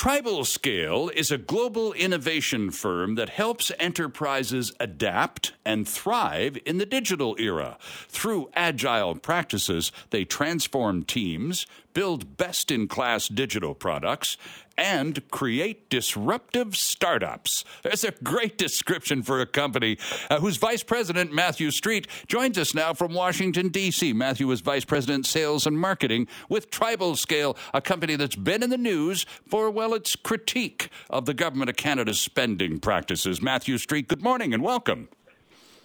[0.00, 6.86] Tribal Scale is a global innovation firm that helps enterprises adapt and thrive in the
[6.86, 7.76] digital era.
[8.08, 14.36] Through agile practices, they transform teams, build best in class digital products,
[14.80, 17.64] and create disruptive startups.
[17.82, 19.98] There's a great description for a company
[20.30, 24.14] uh, whose vice president, Matthew Street, joins us now from Washington, D.C.
[24.14, 28.70] Matthew is vice president, sales and marketing with Tribal Scale, a company that's been in
[28.70, 33.42] the news for, well, its critique of the Government of Canada's spending practices.
[33.42, 35.08] Matthew Street, good morning and welcome.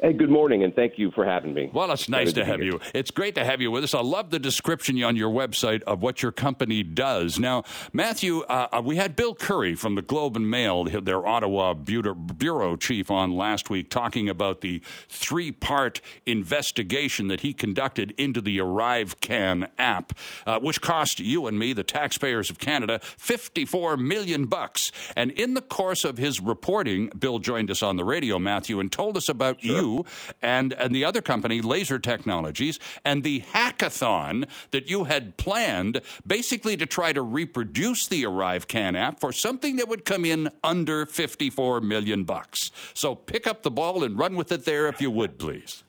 [0.02, 1.72] Hey, good morning, and thank you for having me.
[1.73, 2.81] Well, it's nice to, to have you.
[2.94, 3.94] It's great to have you with us.
[3.94, 7.40] I love the description on your website of what your company does.
[7.40, 7.63] Now,
[7.94, 12.76] Matthew, uh, uh we had Bill Curry from the Globe and Mail, their Ottawa bureau
[12.76, 18.57] chief, on last week talking about the three part investigation that he conducted into the
[18.57, 20.12] ArriveCan app,
[20.46, 24.91] uh, which cost you and me, the taxpayers of Canada, 54 million bucks.
[25.16, 28.91] And in the course of his reporting, Bill joined us on the radio, Matthew, and
[28.91, 29.76] told us about sure.
[29.77, 30.05] you you
[30.41, 36.78] and, and the other company, Lazer Technologies, and the hackathon that you had planned basically
[36.78, 41.82] to try to reproduce the ArriveCan app for something that would come in under 54
[41.82, 42.72] million bucks.
[42.94, 45.84] So pick up the ball and run with it there if you would, please.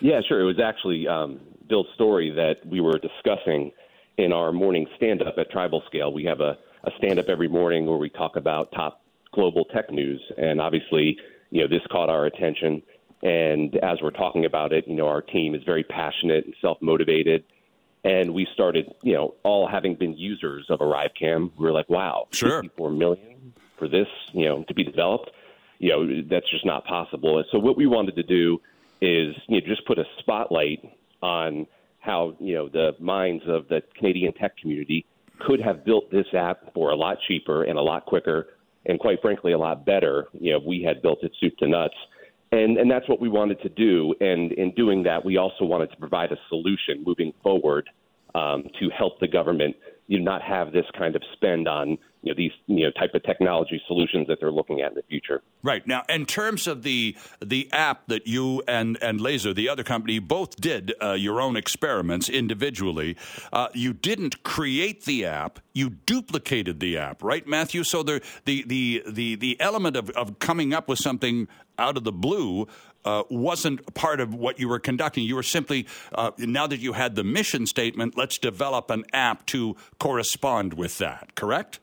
[0.00, 0.40] Yeah, sure.
[0.40, 3.72] It was actually um, Bill's story that we were discussing
[4.18, 6.12] in our morning stand up at Tribal Scale.
[6.12, 9.90] We have a, a stand up every morning where we talk about top global tech
[9.90, 10.20] news.
[10.36, 11.16] And obviously,
[11.50, 12.82] you know, this caught our attention.
[13.22, 16.78] And as we're talking about it, you know, our team is very passionate and self
[16.80, 17.44] motivated.
[18.04, 22.26] And we started, you know, all having been users of ArriveCan, we were like, wow,
[22.32, 22.62] sure.
[22.62, 25.30] 54 million for this, you know, to be developed.
[25.78, 27.38] You know, that's just not possible.
[27.38, 28.60] And so what we wanted to do
[29.00, 30.80] is, you know, just put a spotlight
[31.22, 31.66] on
[32.00, 35.06] how, you know, the minds of the Canadian tech community
[35.38, 38.48] could have built this app for a lot cheaper and a lot quicker
[38.86, 41.68] and quite frankly a lot better, you know, if we had built it soup to
[41.68, 41.94] nuts
[42.52, 44.14] and, and that's what we wanted to do.
[44.20, 47.88] And in doing that, we also wanted to provide a solution moving forward
[48.34, 49.74] um, to help the government
[50.06, 53.14] you know, not have this kind of spend on you know these you know type
[53.14, 55.42] of technology solutions that they're looking at in the future.
[55.62, 59.82] Right now, in terms of the the app that you and and Lazer, the other
[59.82, 63.16] company, both did uh, your own experiments individually.
[63.52, 67.84] Uh, you didn't create the app; you duplicated the app, right, Matthew?
[67.84, 72.04] So the the the the the element of of coming up with something out of
[72.04, 72.68] the blue
[73.04, 75.24] uh, wasn't part of what you were conducting.
[75.24, 79.46] You were simply, uh, now that you had the mission statement, let's develop an app
[79.46, 81.80] to correspond with that, correct?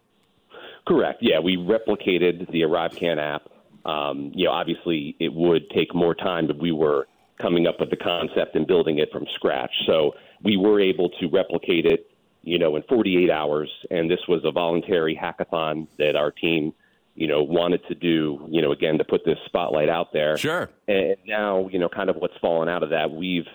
[0.89, 1.19] Correct.
[1.21, 3.43] Yeah, we replicated the ArriveCan app.
[3.85, 7.07] Um, you know, obviously, it would take more time, but we were
[7.39, 9.71] coming up with the concept and building it from scratch.
[9.85, 12.09] So we were able to replicate it,
[12.41, 13.69] you know, in 48 hours.
[13.91, 16.73] And this was a voluntary hackathon that our team
[17.13, 20.37] you know, wanted to do, you know, again, to put this spotlight out there.
[20.37, 20.69] Sure.
[20.87, 23.47] And now, you know, kind of what's fallen out of that, we've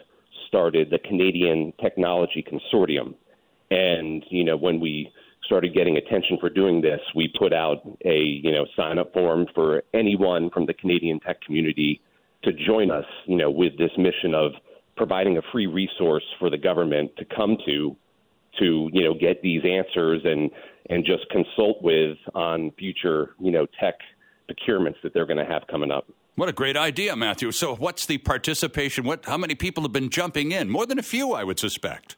[0.47, 3.15] started the Canadian Technology Consortium.
[3.71, 5.11] And, you know, when we
[5.47, 9.47] started getting attention for doing this, we put out a, you know, sign up form
[9.55, 12.01] for anyone from the Canadian tech community
[12.43, 14.53] to join us, you know, with this mission of
[14.97, 17.97] providing a free resource for the government to come to
[18.59, 20.51] to you know get these answers and
[20.91, 23.95] and just consult with on future you know tech
[24.49, 26.07] procurements that they're going to have coming up.
[26.37, 27.53] What a great idea, Matthew.
[27.53, 29.05] So, what's the participation?
[29.05, 29.25] What?
[29.25, 30.69] How many people have been jumping in?
[30.69, 32.17] More than a few, I would suspect.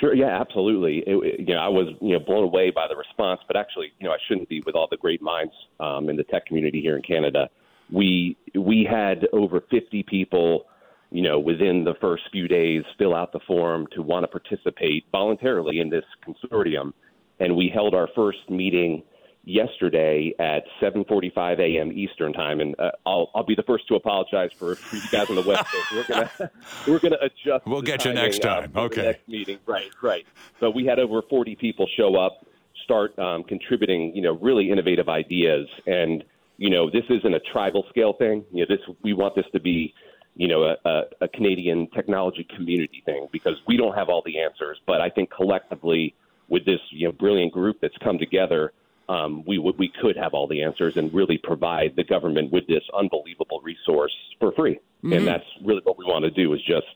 [0.00, 0.14] Sure.
[0.14, 0.40] Yeah.
[0.40, 0.98] Absolutely.
[1.06, 3.92] It, it, you know, I was you know blown away by the response, but actually,
[3.98, 6.80] you know, I shouldn't be with all the great minds um, in the tech community
[6.80, 7.48] here in Canada.
[7.92, 10.66] We we had over 50 people
[11.10, 15.04] you know, within the first few days, fill out the form to want to participate
[15.12, 16.92] voluntarily in this consortium.
[17.38, 19.02] And we held our first meeting
[19.46, 21.92] yesterday at 7:45 a.m.
[21.92, 25.30] Eastern time, and uh, I'll I'll be the first to apologize for, for you guys
[25.30, 25.92] on the West Coast.
[25.92, 26.50] We're gonna
[26.86, 27.66] we're gonna adjust.
[27.66, 28.72] We'll get you next time.
[28.74, 29.02] Uh, okay.
[29.02, 30.26] next meeting, right, right.
[30.60, 32.44] But we had over 40 people show up,
[32.84, 36.22] start um, contributing, you know, really innovative ideas, and
[36.58, 38.44] you know, this isn't a tribal scale thing.
[38.52, 39.94] You know, this we want this to be
[40.38, 44.38] you know, a, a, a Canadian technology community thing because we don't have all the
[44.38, 44.78] answers.
[44.86, 46.14] But I think collectively,
[46.48, 48.72] with this you know brilliant group that's come together,
[49.08, 52.66] um, we would we could have all the answers and really provide the government with
[52.66, 54.74] this unbelievable resource for free.
[54.74, 55.12] Mm-hmm.
[55.12, 56.86] And that's really what we want to do is just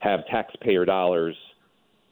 [0.00, 1.36] have taxpayer dollars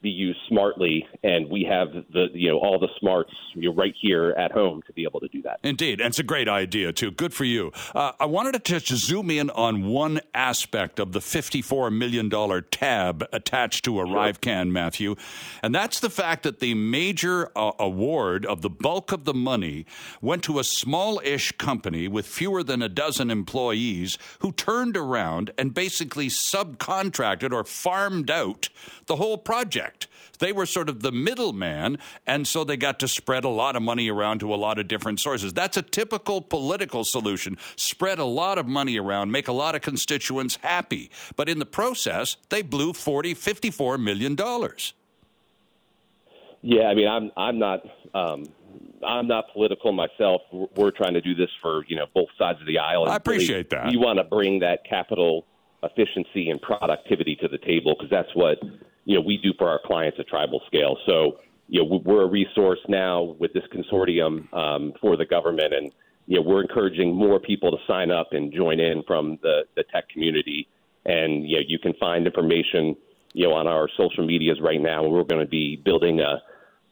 [0.01, 3.93] be used smartly, and we have the you know all the smarts you know, right
[3.99, 5.59] here at home to be able to do that.
[5.63, 7.11] Indeed, and it's a great idea too.
[7.11, 7.71] Good for you.
[7.93, 12.61] Uh, I wanted to just zoom in on one aspect of the fifty-four million dollar
[12.61, 14.65] tab attached to ArriveCan, sure.
[14.65, 15.15] Matthew,
[15.61, 19.85] and that's the fact that the major uh, award of the bulk of the money
[20.21, 25.73] went to a small-ish company with fewer than a dozen employees who turned around and
[25.73, 28.69] basically subcontracted or farmed out
[29.07, 29.88] the whole project.
[30.39, 33.81] They were sort of the middleman, and so they got to spread a lot of
[33.81, 35.53] money around to a lot of different sources.
[35.53, 37.57] That's a typical political solution.
[37.75, 41.11] Spread a lot of money around, make a lot of constituents happy.
[41.35, 44.93] But in the process, they blew 40, 54 million dollars.
[46.61, 47.81] Yeah, I mean, I'm I'm not
[48.13, 48.45] um,
[49.05, 50.41] I'm not political myself.
[50.75, 53.07] We're trying to do this for you know both sides of the aisle.
[53.07, 53.91] I appreciate really, that.
[53.91, 55.45] You want to bring that capital
[55.83, 58.57] efficiency and productivity to the table because that's what
[59.05, 60.97] you know we do for our clients at tribal scale.
[61.05, 65.91] So you know we're a resource now with this consortium um, for the government, and
[66.27, 69.83] you know we're encouraging more people to sign up and join in from the the
[69.91, 70.67] tech community.
[71.05, 72.95] And you know you can find information
[73.33, 75.03] you know on our social medias right now.
[75.07, 76.41] We're going to be building a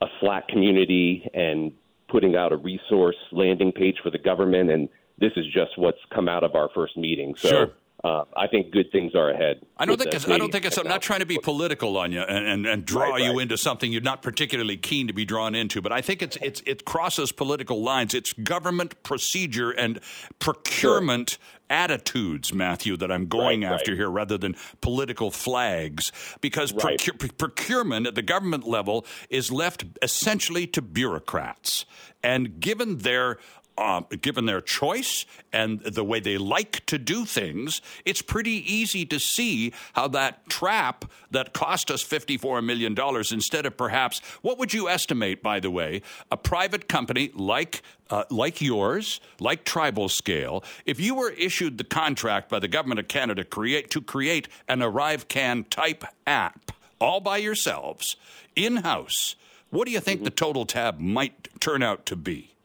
[0.01, 1.71] a Slack community and
[2.07, 4.87] putting out a resource landing page for the government and
[5.17, 7.33] this is just what's come out of our first meeting.
[7.35, 7.71] So sure
[8.03, 9.65] uh, I think good things are ahead.
[9.75, 10.77] I don't think it's, I don't think it's.
[10.77, 13.41] I'm not trying to be political on you and, and, and draw right, you right.
[13.41, 15.81] into something you're not particularly keen to be drawn into.
[15.81, 18.13] But I think it's it's it crosses political lines.
[18.13, 19.99] It's government procedure and
[20.39, 21.31] procurement.
[21.31, 21.39] Sure.
[21.69, 28.07] Attitudes, Matthew, that I'm going right, after here rather than political flags, because procu- procurement
[28.07, 31.85] at the government level is left essentially to bureaucrats.
[32.23, 33.37] And given their
[33.77, 39.05] uh, given their choice and the way they like to do things, it's pretty easy
[39.05, 42.95] to see how that trap that cost us $54 million
[43.31, 46.01] instead of perhaps, what would you estimate, by the way,
[46.31, 51.83] a private company like uh, like yours, like Tribal Scale, if you were issued the
[51.83, 56.71] contract by the government of Canada create, to create an ArriveCan type app
[57.01, 58.15] all by yourselves
[58.55, 59.35] in house,
[59.69, 60.25] what do you think mm-hmm.
[60.25, 62.55] the total tab might turn out to be?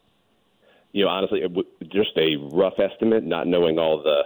[0.92, 1.42] You know, honestly,
[1.88, 4.22] just a rough estimate, not knowing all the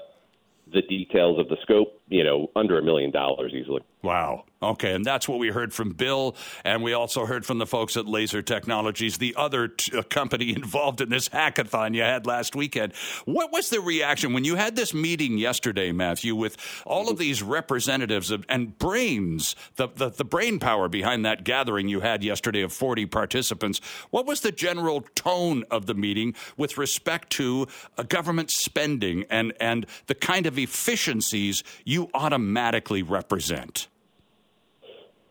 [0.73, 3.83] the details of the scope, you know, under a million dollars easily.
[4.03, 4.45] Wow.
[4.63, 7.95] Okay, and that's what we heard from Bill, and we also heard from the folks
[7.97, 12.57] at Lazer Technologies, the other t- uh, company involved in this hackathon you had last
[12.57, 12.95] weekend.
[13.27, 16.57] What was the reaction when you had this meeting yesterday, Matthew, with
[16.87, 21.89] all of these representatives of, and brains, the, the, the brain power behind that gathering
[21.89, 23.81] you had yesterday of 40 participants?
[24.11, 27.67] What was the general tone of the meeting with respect to
[27.99, 33.89] uh, government spending and, and the kind of efficiencies you automatically represent?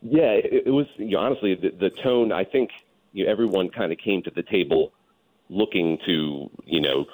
[0.02, 2.32] Yeah, it, it was you know, honestly the, the tone.
[2.32, 2.70] I think
[3.12, 4.92] you know, everyone kind of came to the table
[5.48, 7.06] looking to you know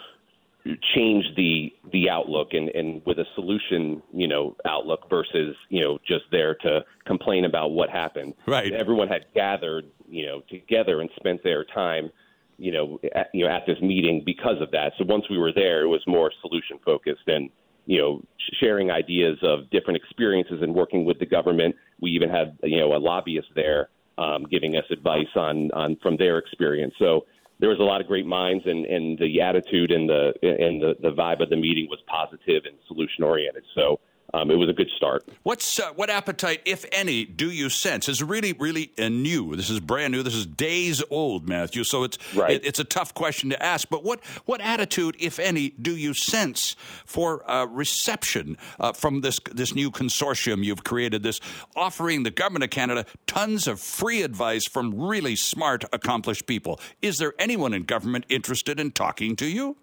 [0.95, 5.99] change the the outlook and and with a solution you know outlook versus you know
[6.07, 8.35] just there to complain about what happened.
[8.47, 8.73] Right.
[8.73, 12.11] Everyone had gathered you know together and spent their time
[12.59, 14.93] you know at, you know at this meeting because of that.
[14.99, 17.51] So once we were there, it was more solution focused and
[17.87, 18.23] you know,
[18.61, 21.75] sharing ideas of different experiences and working with the government.
[22.01, 23.89] We even had, you know, a lobbyist there
[24.19, 26.95] um, giving us advice on, on from their experience.
[26.99, 27.27] So
[27.59, 30.97] there was a lot of great minds, and, and the attitude and the and the,
[31.01, 33.65] the vibe of the meeting was positive and solution oriented.
[33.75, 34.01] So
[34.35, 35.29] um, it was a good start.
[35.43, 38.09] What's uh, what appetite, if any, do you sense?
[38.09, 39.55] Is really really uh, new.
[39.57, 40.23] This is brand new.
[40.23, 41.85] This is days old, Matthew.
[41.85, 42.53] So it's right.
[42.53, 43.89] it, it's a tough question to ask.
[43.89, 49.39] But what what attitude, if any, do you sense for uh, reception uh, from this
[49.53, 51.23] this new consortium you've created?
[51.23, 51.41] This
[51.77, 56.81] offering the government of Canada tons of free advice from really smart, accomplished people.
[57.03, 59.77] Is there anyone in government interested in talking to you?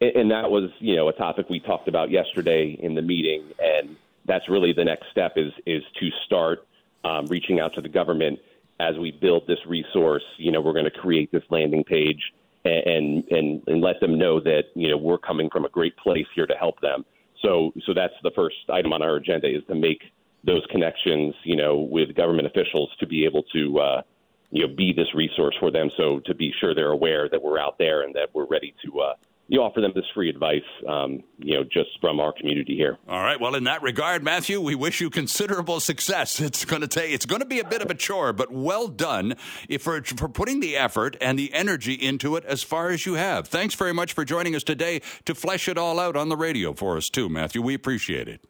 [0.00, 3.96] And that was you know a topic we talked about yesterday in the meeting, and
[4.26, 6.66] that's really the next step is is to start
[7.04, 8.38] um, reaching out to the government
[8.80, 10.22] as we build this resource.
[10.36, 12.32] You know, we're going to create this landing page
[12.64, 16.26] and and and let them know that you know we're coming from a great place
[16.34, 17.04] here to help them.
[17.42, 20.02] So so that's the first item on our agenda is to make
[20.44, 23.78] those connections, you know, with government officials to be able to.
[23.78, 24.02] Uh,
[24.50, 25.90] you know, be this resource for them.
[25.98, 29.00] So to be sure they're aware that we're out there and that we're ready to
[29.00, 29.12] uh,
[29.50, 32.98] you offer them this free advice, um, you know, just from our community here.
[33.08, 33.40] All right.
[33.40, 36.40] Well, in that regard, Matthew, we wish you considerable success.
[36.48, 38.88] It's going to take, it's going to be a bit of a chore, but well
[38.88, 39.36] done
[39.80, 43.48] for, for putting the effort and the energy into it as far as you have.
[43.48, 46.72] Thanks very much for joining us today to flesh it all out on the radio
[46.72, 47.60] for us too, Matthew.
[47.60, 48.40] We appreciate it.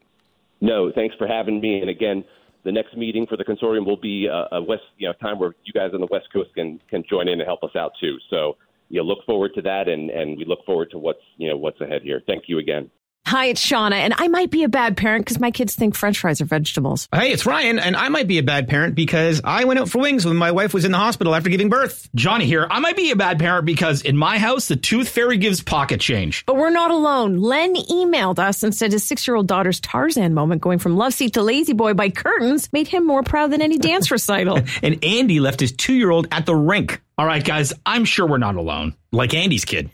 [0.61, 1.81] No, thanks for having me.
[1.81, 2.23] And again,
[2.63, 5.55] the next meeting for the consortium will be a, a west, you know, time where
[5.63, 8.17] you guys on the West Coast can can join in and help us out too.
[8.29, 8.57] So,
[8.89, 11.79] you look forward to that, and and we look forward to what's you know what's
[11.81, 12.21] ahead here.
[12.25, 12.89] Thank you again.
[13.27, 16.17] Hi, it's Shauna, and I might be a bad parent because my kids think French
[16.17, 17.07] fries are vegetables.
[17.13, 19.99] Hey, it's Ryan, and I might be a bad parent because I went out for
[19.99, 22.09] wings when my wife was in the hospital after giving birth.
[22.15, 22.65] Johnny here.
[22.71, 25.99] I might be a bad parent because in my house, the tooth fairy gives pocket
[25.99, 26.43] change.
[26.47, 27.37] But we're not alone.
[27.37, 31.13] Len emailed us and said his six year old daughter's Tarzan moment going from love
[31.13, 34.59] seat to lazy boy by curtains made him more proud than any dance recital.
[34.81, 36.99] and Andy left his two year old at the rink.
[37.19, 38.95] All right, guys, I'm sure we're not alone.
[39.11, 39.89] Like Andy's kid.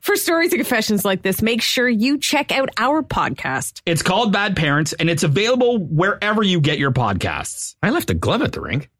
[0.00, 3.82] For stories and confessions like this, make sure you check out our podcast.
[3.86, 7.76] It's called Bad Parents, and it's available wherever you get your podcasts.
[7.84, 8.90] I left a glove at the rink.